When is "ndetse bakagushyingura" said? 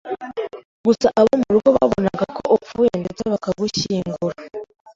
3.01-4.35